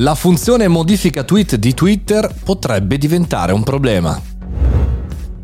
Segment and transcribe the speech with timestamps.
[0.00, 4.18] La funzione modifica tweet di Twitter potrebbe diventare un problema.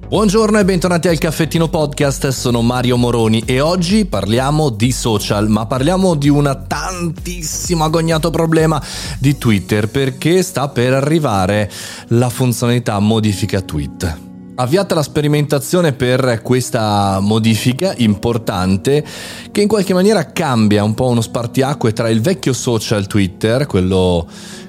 [0.09, 5.67] Buongiorno e bentornati al Caffettino Podcast, sono Mario Moroni e oggi parliamo di social, ma
[5.67, 8.83] parliamo di un tantissimo agognato problema
[9.19, 11.71] di Twitter perché sta per arrivare
[12.09, 14.28] la funzionalità modifica tweet.
[14.61, 19.05] Avviata la sperimentazione per questa modifica importante
[19.53, 24.27] che in qualche maniera cambia un po' uno spartiacque tra il vecchio social Twitter, quello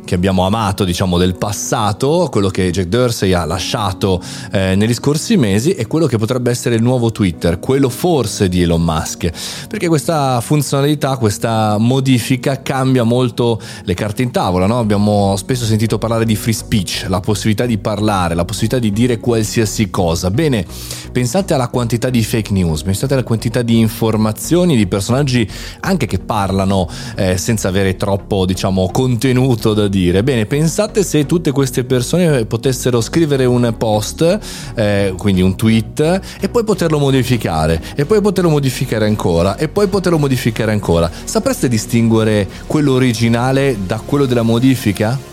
[0.10, 4.20] che abbiamo amato, diciamo, del passato, quello che Jack Dorsey ha lasciato
[4.52, 8.64] eh, negli scorsi mesi e quello che potrebbe essere il nuovo Twitter, quello forse di
[8.64, 9.30] Elon Musk.
[9.68, 14.80] Perché questa funzionalità, questa modifica cambia molto le carte in tavola, no?
[14.80, 19.20] Abbiamo spesso sentito parlare di free speech, la possibilità di parlare, la possibilità di dire
[19.20, 20.32] qualsiasi cosa.
[20.32, 20.66] Bene,
[21.12, 25.48] pensate alla quantità di fake news, pensate alla quantità di informazioni, di personaggi
[25.82, 30.24] anche che parlano eh, senza avere troppo, diciamo, contenuto da dire dire?
[30.24, 34.40] Bene, pensate se tutte queste persone potessero scrivere un post,
[34.76, 39.88] eh, quindi un tweet, e poi poterlo modificare, e poi poterlo modificare ancora, e poi
[39.88, 41.10] poterlo modificare ancora.
[41.24, 45.29] Sapreste distinguere quello originale da quello della modifica?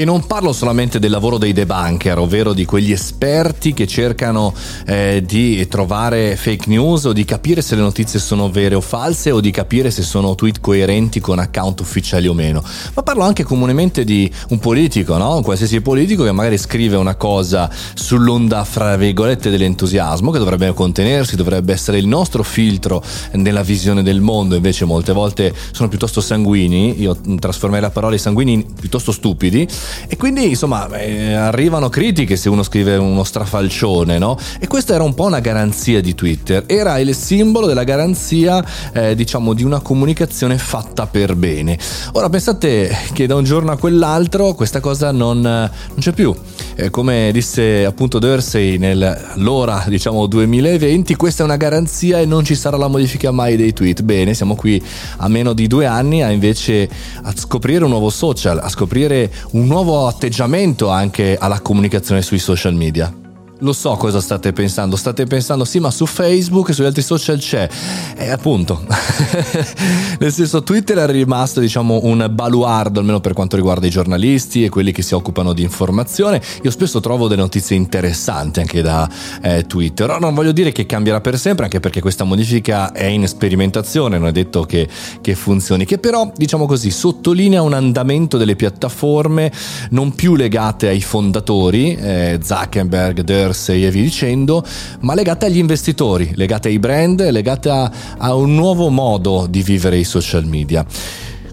[0.00, 4.54] E non parlo solamente del lavoro dei debunker, ovvero di quegli esperti che cercano
[4.86, 9.32] eh, di trovare fake news o di capire se le notizie sono vere o false
[9.32, 12.62] o di capire se sono tweet coerenti con account ufficiali o meno,
[12.94, 15.34] ma parlo anche comunemente di un politico, no?
[15.34, 21.34] un qualsiasi politico che magari scrive una cosa sull'onda fra virgolette dell'entusiasmo che dovrebbe contenersi,
[21.34, 23.02] dovrebbe essere il nostro filtro
[23.32, 28.52] nella visione del mondo, invece molte volte sono piuttosto sanguini, io trasformerei la parola sanguini
[28.52, 29.66] in piuttosto stupidi
[30.06, 34.36] e quindi insomma eh, arrivano critiche se uno scrive uno strafalcione, no?
[34.58, 39.14] E questa era un po' una garanzia di Twitter, era il simbolo della garanzia eh,
[39.14, 41.78] diciamo di una comunicazione fatta per bene.
[42.12, 46.34] Ora pensate che da un giorno a quell'altro questa cosa non, non c'è più.
[46.74, 52.54] Eh, come disse appunto Dorsey nell'ora diciamo 2020, questa è una garanzia e non ci
[52.54, 54.02] sarà la modifica mai dei tweet.
[54.02, 54.82] Bene, siamo qui
[55.18, 56.88] a meno di due anni a invece
[57.22, 62.40] a scoprire un nuovo social, a scoprire un nuovo nuovo atteggiamento anche alla comunicazione sui
[62.40, 63.27] social media.
[63.60, 67.38] Lo so cosa state pensando, state pensando sì ma su Facebook e sugli altri social
[67.38, 67.68] c'è,
[68.16, 68.84] e appunto,
[70.20, 74.68] nel senso Twitter è rimasto diciamo un baluardo almeno per quanto riguarda i giornalisti e
[74.68, 79.10] quelli che si occupano di informazione, io spesso trovo delle notizie interessanti anche da
[79.42, 83.06] eh, Twitter, Ora non voglio dire che cambierà per sempre anche perché questa modifica è
[83.06, 84.88] in sperimentazione, non è detto che,
[85.20, 89.50] che funzioni, che però diciamo così sottolinea un andamento delle piattaforme
[89.90, 94.64] non più legate ai fondatori, eh, Zuckerberg, Der Jersey e via dicendo,
[95.00, 99.96] ma legate agli investitori, legate ai brand, legate a, a un nuovo modo di vivere
[99.98, 100.84] i social media.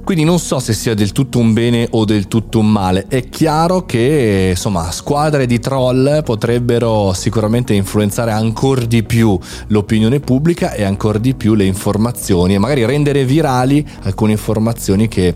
[0.04, 3.06] Quindi non so se sia del tutto un bene o del tutto un male.
[3.08, 9.36] È chiaro che insomma squadre di troll potrebbero sicuramente influenzare ancora di più
[9.68, 15.34] l'opinione pubblica e ancora di più le informazioni e magari rendere virali alcune informazioni che,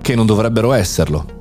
[0.00, 1.37] che non dovrebbero esserlo.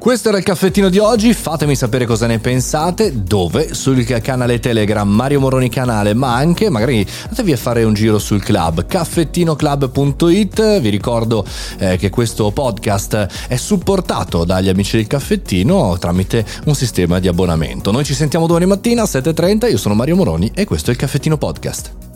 [0.00, 3.74] Questo era il caffettino di oggi, fatemi sapere cosa ne pensate, dove?
[3.74, 8.42] Sul canale Telegram Mario Moroni Canale, ma anche magari andatevi a fare un giro sul
[8.42, 11.44] club caffettinoclub.it, vi ricordo
[11.76, 17.90] eh, che questo podcast è supportato dagli amici del caffettino tramite un sistema di abbonamento.
[17.90, 20.98] Noi ci sentiamo domani mattina alle 7.30, io sono Mario Moroni e questo è il
[20.98, 22.09] caffettino podcast.